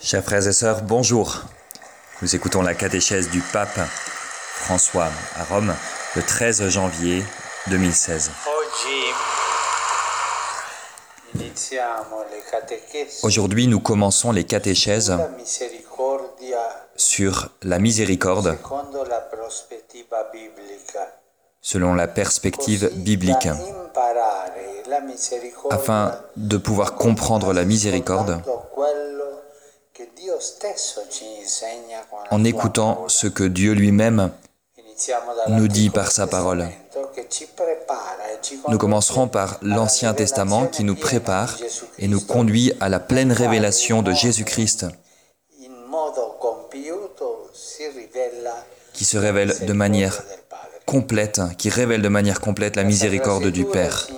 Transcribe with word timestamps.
Chers 0.00 0.24
frères 0.24 0.48
et 0.48 0.52
sœurs, 0.52 0.82
bonjour. 0.82 1.42
Nous 2.20 2.34
écoutons 2.34 2.62
la 2.62 2.74
catéchèse 2.74 3.30
du 3.30 3.40
pape 3.52 3.78
François 3.78 5.08
à 5.36 5.44
Rome 5.44 5.72
le 6.16 6.22
13 6.22 6.68
janvier 6.68 7.22
2016. 7.68 8.32
Oggi 8.46 9.14
iniziamo 11.34 12.24
le 12.24 12.50
catechesi 12.50 13.24
Aujourd'hui, 13.24 13.68
nous 13.68 13.80
commençons 13.80 14.32
les 14.32 14.44
catéchèses 14.44 15.16
sur 16.96 17.50
la 17.62 17.78
miséricorde 17.78 18.58
selon 21.60 21.94
la 21.94 22.08
perspective 22.08 22.90
biblique, 22.96 23.48
afin 25.70 26.14
de 26.36 26.56
pouvoir 26.56 26.94
comprendre 26.94 27.52
la 27.52 27.64
miséricorde. 27.64 28.42
En 32.30 32.44
écoutant 32.44 33.04
ce 33.08 33.26
que 33.26 33.44
Dieu 33.44 33.72
lui-même 33.72 34.30
nous 35.48 35.68
dit 35.68 35.90
par 35.90 36.10
sa 36.10 36.26
parole. 36.26 36.68
Nous 38.68 38.78
commencerons 38.78 39.28
par 39.28 39.58
l'Ancien 39.62 40.14
Testament 40.14 40.66
qui 40.66 40.84
nous 40.84 40.96
prépare 40.96 41.56
et 41.98 42.08
nous 42.08 42.20
conduit 42.20 42.72
à 42.80 42.88
la 42.88 43.00
pleine 43.00 43.32
révélation 43.32 44.02
de 44.02 44.12
Jésus-Christ, 44.12 44.86
qui 48.92 49.04
se 49.04 49.18
révèle 49.18 49.54
de 49.66 49.72
manière 49.72 50.22
complète, 50.86 51.40
qui 51.58 51.70
révèle 51.70 52.02
de 52.02 52.08
manière 52.08 52.40
complète 52.40 52.76
la 52.76 52.84
miséricorde 52.84 53.46
du 53.46 53.64
Père. 53.64 54.08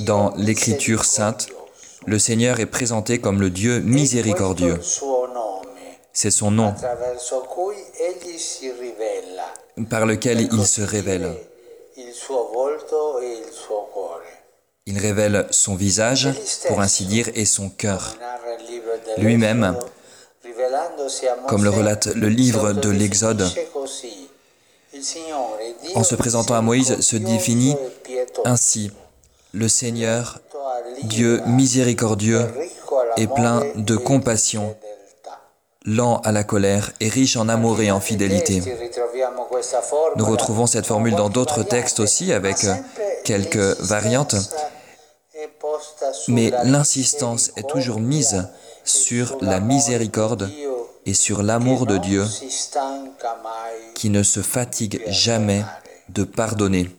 Dans 0.00 0.32
l'Écriture 0.36 1.04
sainte, 1.04 1.48
le 2.06 2.18
Seigneur 2.18 2.60
est 2.60 2.66
présenté 2.66 3.18
comme 3.18 3.40
le 3.40 3.50
Dieu 3.50 3.80
miséricordieux. 3.80 4.78
C'est 6.12 6.30
son 6.30 6.50
nom 6.50 6.74
par 9.90 10.06
lequel 10.06 10.48
il 10.52 10.66
se 10.66 10.82
révèle. 10.82 11.32
Il 14.86 14.98
révèle 14.98 15.46
son 15.50 15.74
visage, 15.74 16.28
pour 16.68 16.80
ainsi 16.80 17.06
dire, 17.06 17.28
et 17.34 17.44
son 17.46 17.70
cœur. 17.70 18.16
Lui-même, 19.16 19.76
comme 21.48 21.64
le 21.64 21.70
relate 21.70 22.06
le 22.14 22.28
livre 22.28 22.72
de 22.72 22.90
l'Exode, 22.90 23.44
en 25.94 26.04
se 26.04 26.14
présentant 26.14 26.54
à 26.54 26.60
Moïse, 26.60 27.00
se 27.00 27.16
définit 27.16 27.76
ainsi 28.44 28.90
le 29.52 29.68
Seigneur, 29.68 30.40
Dieu 31.04 31.40
miséricordieux 31.46 32.46
et 33.16 33.26
plein 33.26 33.62
de 33.76 33.96
compassion, 33.96 34.76
lent 35.84 36.20
à 36.24 36.32
la 36.32 36.44
colère 36.44 36.92
et 37.00 37.08
riche 37.08 37.36
en 37.36 37.48
amour 37.48 37.80
et 37.80 37.90
en 37.90 38.00
fidélité. 38.00 38.62
Nous 40.16 40.24
retrouvons 40.24 40.66
cette 40.66 40.86
formule 40.86 41.14
dans 41.14 41.28
d'autres 41.28 41.62
textes 41.62 42.00
aussi 42.00 42.32
avec 42.32 42.66
quelques 43.24 43.80
variantes, 43.80 44.36
mais 46.28 46.50
l'insistance 46.64 47.52
est 47.56 47.68
toujours 47.68 48.00
mise 48.00 48.48
sur 48.84 49.36
la 49.40 49.60
miséricorde 49.60 50.50
et 51.06 51.14
sur 51.14 51.42
l'amour 51.42 51.86
de 51.86 51.98
Dieu 51.98 52.24
qui 53.94 54.10
ne 54.10 54.22
se 54.22 54.40
fatigue 54.40 55.02
jamais 55.06 55.64
de 56.08 56.24
pardonner. 56.24 56.90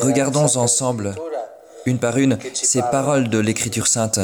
Regardons 0.00 0.56
ensemble, 0.56 1.14
une 1.86 1.98
par 1.98 2.18
une, 2.18 2.38
ces 2.52 2.82
paroles 2.82 3.28
de 3.30 3.38
l'Écriture 3.38 3.86
sainte 3.86 4.18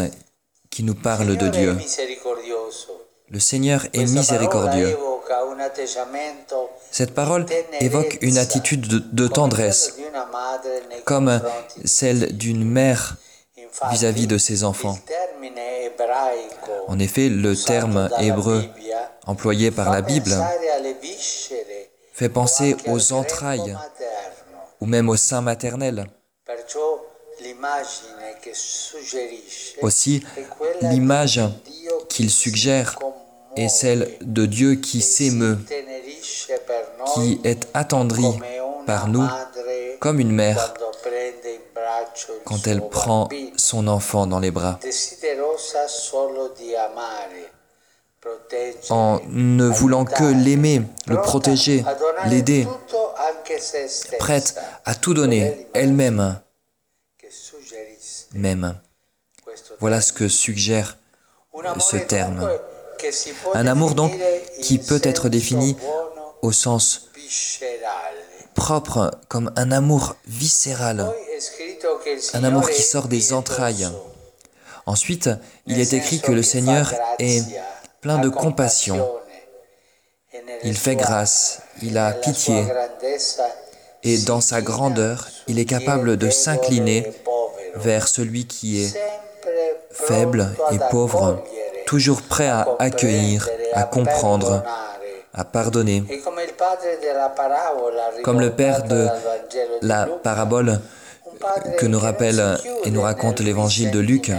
qui 0.70 0.82
nous 0.82 0.94
parlent 0.94 1.36
de 1.36 1.48
Dieu. 1.48 1.76
Le 3.30 3.40
Seigneur 3.40 3.86
est 3.94 4.04
miséricordieux. 4.04 4.96
Cette 6.90 7.14
parole 7.14 7.46
évoque 7.80 8.18
une 8.20 8.36
attitude 8.36 8.86
de, 8.86 8.98
de 8.98 9.28
tendresse, 9.28 9.96
comme 11.04 11.40
celle 11.84 12.36
d'une 12.36 12.64
mère 12.64 13.16
vis-à-vis 13.90 14.26
de 14.26 14.36
ses 14.36 14.64
enfants. 14.64 14.98
En 16.88 16.98
effet, 16.98 17.28
le 17.30 17.56
terme 17.56 18.10
hébreu 18.20 18.64
employé 19.26 19.70
par 19.70 19.90
la 19.90 20.02
Bible 20.02 20.34
fait 22.22 22.28
penser 22.28 22.76
aux 22.86 23.12
entrailles 23.12 23.76
ou 24.80 24.86
même 24.86 25.08
au 25.08 25.16
sein 25.16 25.40
maternel. 25.40 26.06
Aussi, 29.82 30.22
l'image 30.82 31.40
qu'il 32.08 32.30
suggère 32.30 32.96
est 33.56 33.68
celle 33.68 34.08
de 34.20 34.46
Dieu 34.46 34.76
qui 34.76 35.00
s'émeut, 35.00 35.58
qui 37.14 37.40
est 37.42 37.66
attendri 37.74 38.38
par 38.86 39.08
nous 39.08 39.28
comme 39.98 40.20
une 40.20 40.32
mère 40.32 40.74
quand 42.44 42.66
elle 42.68 42.88
prend 42.88 43.28
son 43.56 43.88
enfant 43.88 44.28
dans 44.28 44.38
les 44.38 44.52
bras. 44.52 44.78
En 48.90 49.20
ne 49.28 49.66
voulant 49.66 50.04
que 50.04 50.24
l'aimer, 50.24 50.82
le 51.06 51.20
protéger, 51.20 51.84
l'aider, 52.26 52.66
prête 54.18 54.56
à 54.84 54.94
tout 54.94 55.14
donner, 55.14 55.66
elle-même, 55.74 56.40
même. 58.34 58.78
Voilà 59.80 60.00
ce 60.00 60.12
que 60.12 60.28
suggère 60.28 60.98
ce 61.78 61.96
terme. 61.96 62.48
Un 63.54 63.66
amour 63.66 63.94
donc 63.94 64.12
qui 64.60 64.78
peut 64.78 65.00
être 65.02 65.28
défini 65.28 65.76
au 66.42 66.52
sens 66.52 67.08
propre 68.54 69.10
comme 69.28 69.52
un 69.56 69.72
amour 69.72 70.16
viscéral, 70.26 71.10
un 72.34 72.44
amour 72.44 72.68
qui 72.68 72.82
sort 72.82 73.08
des 73.08 73.32
entrailles. 73.32 73.88
Ensuite, 74.86 75.30
il 75.66 75.80
est 75.80 75.92
écrit 75.92 76.20
que 76.20 76.32
le 76.32 76.42
Seigneur 76.42 76.92
est 77.18 77.42
plein 78.02 78.18
de 78.18 78.28
compassion. 78.28 78.98
Il 80.64 80.76
fait 80.76 80.96
grâce, 80.96 81.62
il 81.82 81.96
a 81.96 82.12
pitié, 82.12 82.64
et 84.02 84.18
dans 84.18 84.40
sa 84.40 84.60
grandeur, 84.60 85.28
il 85.46 85.60
est 85.60 85.64
capable 85.64 86.16
de 86.16 86.28
s'incliner 86.28 87.10
vers 87.76 88.08
celui 88.08 88.46
qui 88.46 88.82
est 88.82 89.00
faible 89.90 90.52
et 90.72 90.78
pauvre, 90.90 91.42
toujours 91.86 92.22
prêt 92.22 92.48
à 92.48 92.66
accueillir, 92.80 93.48
à 93.72 93.84
comprendre, 93.84 94.64
à 95.32 95.44
pardonner. 95.44 96.02
Comme 98.24 98.40
le 98.40 98.50
Père 98.50 98.82
de 98.82 99.06
la 99.82 100.06
parabole 100.06 100.80
que 101.78 101.86
nous 101.86 102.00
rappelle 102.00 102.58
et 102.84 102.90
nous 102.90 103.02
raconte 103.02 103.38
l'évangile 103.40 103.92
de 103.92 104.00
Luc, 104.00 104.32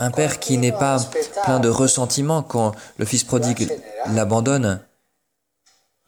un 0.00 0.10
père 0.10 0.38
qui 0.40 0.58
n'est 0.58 0.72
pas 0.72 0.98
plein 1.44 1.60
de 1.60 1.68
ressentiment 1.68 2.42
quand 2.42 2.72
le 2.98 3.04
fils 3.04 3.24
prodigue 3.24 3.70
l'abandonne, 4.06 4.80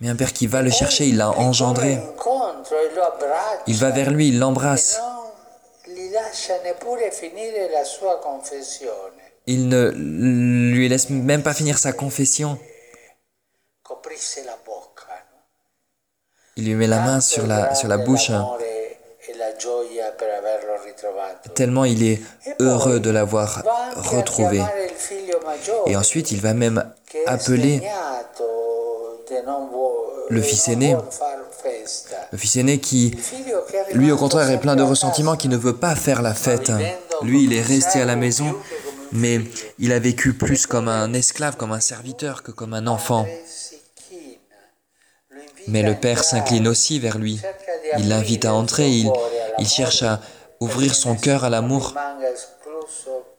mais 0.01 0.09
un 0.09 0.17
père 0.17 0.33
qui 0.33 0.47
va 0.47 0.63
le 0.63 0.71
chercher, 0.71 1.07
il 1.07 1.17
l'a 1.17 1.31
engendré. 1.31 1.99
Il 3.67 3.77
va 3.79 3.91
vers 3.91 4.11
lui, 4.11 4.29
il 4.29 4.39
l'embrasse. 4.39 5.01
Il 9.47 9.69
ne 9.69 9.91
lui 9.91 10.89
laisse 10.89 11.11
même 11.11 11.43
pas 11.43 11.55
finir 11.55 11.79
sa 11.79 11.93
confession. 11.93 12.59
Il 16.57 16.65
lui 16.65 16.75
met 16.75 16.87
la 16.87 17.01
main 17.01 17.21
sur 17.21 17.47
la, 17.47 17.75
sur 17.75 17.89
la 17.89 17.99
bouche, 17.99 18.31
tellement 21.55 21.85
il 21.85 22.03
est 22.03 22.21
heureux 22.61 23.01
de 23.01 23.11
l'avoir 23.11 23.63
retrouvé. 23.97 24.63
Et 25.87 25.97
ensuite, 25.97 26.31
il 26.31 26.41
va 26.41 26.55
même 26.55 26.85
appeler 27.27 27.83
le 30.29 30.43
fils 30.43 30.69
aîné, 30.69 30.97
le 32.33 32.39
fils 32.39 32.57
aîné 32.57 32.79
qui, 32.79 33.17
lui 33.93 34.11
au 34.13 34.17
contraire, 34.17 34.51
est 34.51 34.61
plein 34.61 34.77
de 34.77 34.83
ressentiment, 34.83 35.37
qui 35.37 35.49
ne 35.49 35.57
veut 35.57 35.77
pas 35.77 35.95
faire 35.95 36.23
la 36.23 36.35
fête. 36.35 36.73
Lui, 37.23 37.45
il 37.45 37.53
est 37.53 37.63
resté 37.63 38.01
à 38.01 38.05
la 38.05 38.17
maison, 38.17 38.55
mais 39.13 39.41
il 39.79 39.93
a 39.93 39.99
vécu 39.99 40.35
plus 40.35 40.67
comme 40.67 40.89
un 40.89 41.13
esclave, 41.13 41.57
comme 41.57 41.73
un 41.73 41.81
serviteur 41.81 42.43
que 42.43 42.51
comme 42.51 42.75
un 42.75 42.87
enfant. 42.87 43.27
Mais 45.69 45.83
le 45.83 45.95
Père 45.95 46.23
s'incline 46.23 46.69
aussi 46.69 47.01
vers 47.01 47.19
lui. 47.19 47.41
Il 47.99 48.09
l'invite 48.09 48.45
à 48.45 48.55
entrer, 48.55 48.89
il, 48.89 49.11
il 49.59 49.69
cherche 49.69 50.03
à 50.03 50.21
ouvrir 50.61 50.95
son 50.95 51.17
cœur 51.17 51.45
à 51.45 51.51
l'amour 51.51 51.95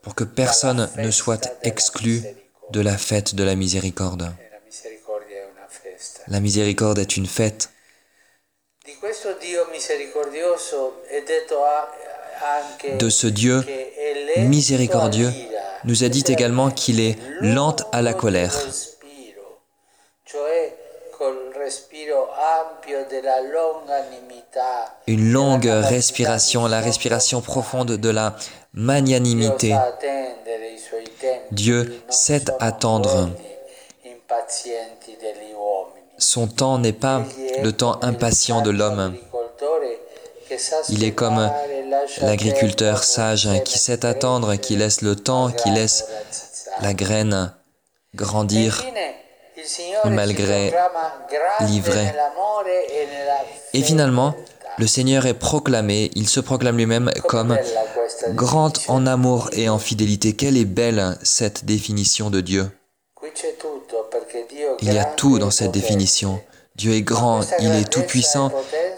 pour 0.02 0.16
que 0.16 0.24
personne 0.24 0.90
ne 0.98 1.12
soit 1.12 1.50
exclu 1.64 2.24
de 2.72 2.82
la 2.82 2.98
fête 2.98 3.36
de 3.36 3.44
la 3.44 3.56
miséricorde. 3.56 4.32
La 6.28 6.40
miséricorde 6.40 7.00
est 7.00 7.18
une 7.18 7.26
fête. 7.26 7.70
De 13.00 13.10
ce 13.10 13.28
Dieu 13.28 13.64
miséricordieux, 14.38 15.32
nous 15.84 16.04
a 16.04 16.10
dit 16.10 16.24
également 16.28 16.70
qu'il 16.70 17.00
est 17.00 17.18
lent 17.42 17.76
à 17.92 18.02
la 18.02 18.14
colère. 18.14 18.54
Une 25.08 25.32
longue 25.32 25.66
respiration, 25.66 26.68
la 26.68 26.80
respiration 26.80 27.42
profonde 27.42 27.92
de 27.92 28.10
la 28.10 28.36
magnanimité. 28.74 29.76
Dieu 31.52 32.02
sait 32.10 32.46
attendre. 32.60 33.30
Son 36.18 36.48
temps 36.48 36.80
n'est 36.80 36.94
pas 36.94 37.24
le 37.62 37.72
temps 37.72 38.00
impatient 38.02 38.62
de 38.62 38.72
l'homme. 38.72 39.16
Il 40.90 41.04
est 41.04 41.12
comme 41.12 41.52
l'agriculteur 42.22 43.04
sage 43.04 43.50
qui 43.66 43.78
sait 43.78 44.06
attendre, 44.06 44.56
qui 44.56 44.76
laisse 44.76 45.02
le 45.02 45.16
temps, 45.16 45.52
qui 45.52 45.70
laisse 45.72 46.06
la 46.82 46.94
graine 46.94 47.54
grandir 48.16 48.84
malgré 50.06 50.74
l'ivraie. 51.62 52.16
Et 53.74 53.82
finalement, 53.82 54.36
le 54.78 54.88
Seigneur 54.88 55.26
est 55.26 55.34
proclamé, 55.34 56.12
il 56.16 56.30
se 56.30 56.40
proclame 56.40 56.78
lui-même 56.78 57.12
comme 57.28 57.58
grand 58.30 58.74
en 58.90 59.08
amour 59.08 59.50
et 59.54 59.70
en 59.70 59.80
fidélité. 59.80 60.36
Quelle 60.36 60.58
est 60.58 60.66
belle 60.66 61.18
cette 61.24 61.66
définition 61.66 62.30
de 62.30 62.42
Dieu. 62.42 62.70
Il 64.82 64.94
y 64.94 65.00
a 65.00 65.06
tout 65.06 65.40
dans 65.40 65.52
cette 65.52 65.72
définition. 65.72 66.40
Dieu 66.76 66.94
est 66.94 67.02
grand, 67.02 67.42
il 67.60 67.72
est 67.72 67.90
tout-puissant, 67.90 68.52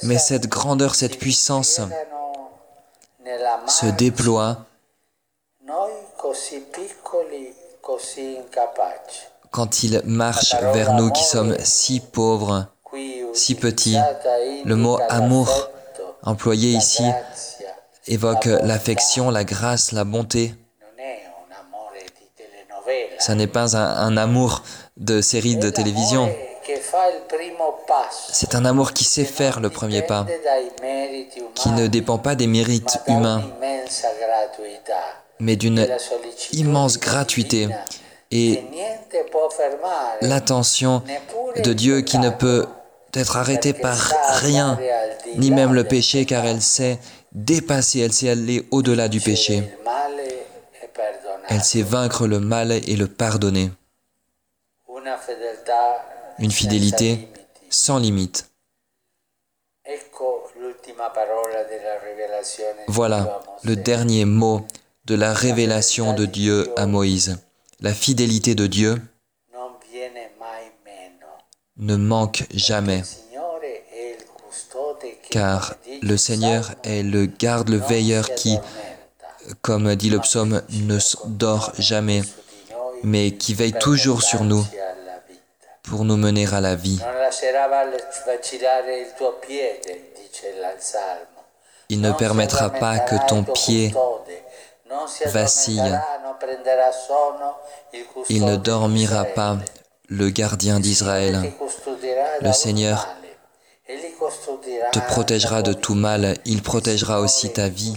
mais 0.03 0.17
cette 0.17 0.47
grandeur, 0.47 0.95
cette 0.95 1.17
puissance 1.17 1.79
se 3.67 3.85
déploie 3.85 4.65
quand 9.51 9.83
il 9.83 10.01
marche 10.05 10.55
vers 10.73 10.93
nous 10.93 11.11
qui 11.11 11.23
sommes 11.23 11.55
si 11.63 11.99
pauvres, 11.99 12.67
si 13.33 13.55
petits. 13.55 13.97
Le 14.65 14.75
mot 14.75 14.99
amour 15.09 15.69
employé 16.23 16.71
ici 16.71 17.03
évoque 18.07 18.45
l'affection, 18.45 19.31
la 19.31 19.43
grâce, 19.43 19.91
la 19.91 20.03
bonté. 20.03 20.53
Ce 23.19 23.31
n'est 23.33 23.47
pas 23.47 23.75
un, 23.75 24.17
amour 24.17 24.63
de 24.97 25.21
série 25.21 25.57
de 25.57 25.69
télévision. 25.69 26.33
C'est 28.31 28.55
un 28.55 28.65
amour 28.65 28.93
qui 28.93 29.03
sait 29.03 29.25
faire 29.25 29.59
le 29.59 29.69
premier 29.69 30.01
pas, 30.01 30.25
qui 31.55 31.69
ne 31.69 31.87
dépend 31.87 32.17
pas 32.17 32.35
des 32.35 32.47
mérites 32.47 32.99
humains, 33.07 33.43
mais 35.39 35.55
d'une 35.55 35.87
immense 36.53 36.99
gratuité 36.99 37.67
et 38.31 38.63
l'attention 40.21 41.03
de 41.63 41.73
Dieu 41.73 42.01
qui 42.01 42.17
ne 42.17 42.29
peut 42.29 42.65
être 43.13 43.37
arrêtée 43.37 43.73
par 43.73 43.97
rien, 44.41 44.79
ni 45.37 45.51
même 45.51 45.73
le 45.73 45.83
péché, 45.83 46.25
car 46.25 46.45
elle 46.45 46.61
sait 46.61 46.99
dépasser, 47.31 47.99
elle 47.99 48.13
sait 48.13 48.29
aller 48.29 48.67
au-delà 48.71 49.07
du 49.07 49.19
péché. 49.19 49.63
Elle 51.47 51.63
sait 51.63 51.81
vaincre 51.81 52.27
le 52.27 52.39
mal 52.39 52.71
et 52.71 52.95
le 52.95 53.07
pardonner. 53.07 53.71
Une 56.37 56.51
fidélité 56.51 57.27
sans 57.69 57.97
limite. 57.97 58.49
Voilà 62.87 63.41
le 63.63 63.75
dernier 63.75 64.25
mot 64.25 64.65
de 65.05 65.15
la 65.15 65.33
révélation 65.33 66.13
de 66.13 66.25
Dieu 66.25 66.71
à 66.77 66.85
Moïse. 66.85 67.39
La 67.79 67.93
fidélité 67.93 68.55
de 68.55 68.67
Dieu 68.67 69.01
ne 71.79 71.95
manque 71.95 72.43
jamais, 72.53 73.01
car 75.31 75.75
le 76.01 76.17
Seigneur 76.17 76.71
est 76.83 77.03
le 77.03 77.25
garde, 77.25 77.69
le 77.69 77.77
veilleur 77.77 78.35
qui, 78.35 78.57
comme 79.61 79.95
dit 79.95 80.09
le 80.09 80.19
psaume, 80.19 80.61
ne 80.69 80.97
dort 81.25 81.71
jamais, 81.77 82.21
mais 83.03 83.31
qui 83.31 83.53
veille 83.53 83.73
toujours 83.73 84.21
sur 84.21 84.43
nous 84.43 84.65
pour 85.83 86.05
nous 86.05 86.17
mener 86.17 86.47
à 86.53 86.61
la 86.61 86.75
vie. 86.75 86.99
Il 91.89 92.01
ne 92.01 92.11
permettra 92.11 92.69
pas 92.69 92.99
que 92.99 93.15
ton 93.27 93.43
pied 93.43 93.93
vacille. 95.25 95.99
Il 98.29 98.45
ne 98.45 98.55
dormira 98.55 99.25
pas, 99.25 99.57
le 100.09 100.29
gardien 100.29 100.79
d'Israël. 100.79 101.53
Le 102.41 102.51
Seigneur 102.51 103.07
te 104.91 104.99
protégera 104.99 105.61
de 105.61 105.73
tout 105.73 105.95
mal, 105.95 106.35
il 106.45 106.61
protégera 106.61 107.21
aussi 107.21 107.51
ta 107.53 107.69
vie. 107.69 107.95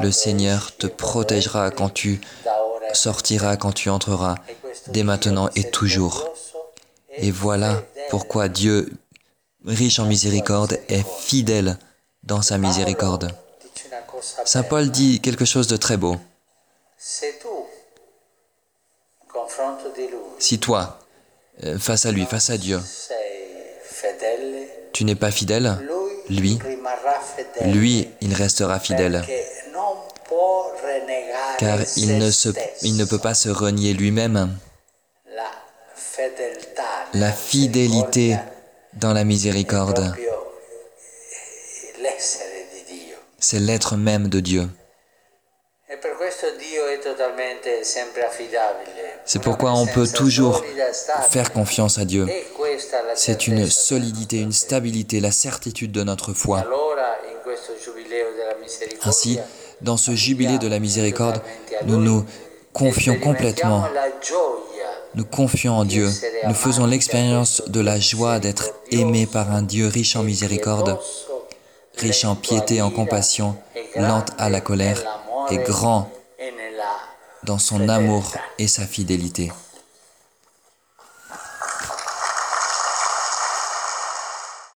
Le 0.00 0.10
Seigneur 0.10 0.76
te 0.76 0.86
protégera 0.86 1.70
quand 1.70 1.88
tu 1.88 2.20
sortiras, 2.92 3.56
quand 3.56 3.72
tu 3.72 3.88
entreras, 3.90 4.36
dès 4.88 5.02
maintenant 5.02 5.48
et 5.56 5.64
toujours. 5.70 6.28
Et 7.16 7.30
voilà 7.30 7.82
pourquoi 8.10 8.48
Dieu, 8.48 8.92
riche 9.64 9.98
en 9.98 10.04
miséricorde, 10.04 10.78
est 10.88 11.06
fidèle 11.06 11.78
dans 12.22 12.42
sa 12.42 12.58
miséricorde. 12.58 13.32
Saint 14.44 14.62
Paul 14.62 14.90
dit 14.90 15.20
quelque 15.20 15.44
chose 15.44 15.66
de 15.66 15.76
très 15.76 15.96
beau. 15.96 16.16
Si 20.38 20.58
toi, 20.58 20.98
face 21.78 22.06
à 22.06 22.12
lui, 22.12 22.26
face 22.26 22.50
à 22.50 22.58
Dieu, 22.58 22.80
tu 24.92 25.04
n'es 25.04 25.14
pas 25.14 25.30
fidèle, 25.30 25.78
lui, 26.28 26.58
lui, 27.62 28.08
il 28.20 28.34
restera 28.34 28.80
fidèle. 28.80 29.22
Car 31.58 31.78
il 31.96 32.18
ne, 32.18 32.30
se, 32.30 32.50
il 32.82 32.96
ne 32.96 33.04
peut 33.04 33.18
pas 33.18 33.34
se 33.34 33.48
renier 33.48 33.94
lui-même. 33.94 34.56
La 37.14 37.32
fidélité 37.32 38.36
dans 38.94 39.12
la 39.12 39.24
miséricorde, 39.24 40.14
c'est 43.38 43.60
l'être 43.60 43.96
même 43.96 44.28
de 44.28 44.40
Dieu. 44.40 44.68
C'est 49.26 49.42
pourquoi 49.42 49.72
on 49.74 49.86
peut 49.86 50.06
toujours 50.06 50.62
faire 51.28 51.52
confiance 51.52 51.98
à 51.98 52.04
Dieu. 52.04 52.26
C'est 53.14 53.46
une 53.46 53.66
solidité, 53.66 54.38
une 54.38 54.52
stabilité, 54.52 55.20
la 55.20 55.32
certitude 55.32 55.92
de 55.92 56.02
notre 56.02 56.32
foi. 56.32 56.64
Ainsi, 59.04 59.38
dans 59.82 59.96
ce 59.96 60.12
jubilé 60.14 60.58
de 60.58 60.68
la 60.68 60.78
miséricorde, 60.78 61.42
nous 61.86 61.98
nous 61.98 62.24
confions 62.72 63.18
complètement. 63.18 63.84
Nous 65.14 65.24
confions 65.24 65.72
en 65.72 65.84
Dieu. 65.84 66.08
Nous 66.46 66.54
faisons 66.54 66.86
l'expérience 66.86 67.62
de 67.66 67.80
la 67.80 67.98
joie 67.98 68.38
d'être 68.38 68.74
aimés 68.90 69.26
par 69.26 69.50
un 69.50 69.62
Dieu 69.62 69.88
riche 69.88 70.14
en 70.14 70.22
miséricorde, 70.22 70.98
riche 71.96 72.24
en 72.24 72.36
piété, 72.36 72.82
en 72.82 72.90
compassion, 72.90 73.56
lente 73.96 74.30
à 74.38 74.50
la 74.50 74.60
colère 74.60 75.02
et 75.50 75.56
grand 75.58 76.10
dans 77.46 77.58
son 77.58 77.88
amour 77.88 78.34
et 78.58 78.66
sa 78.66 78.86
fidélité. 78.86 79.52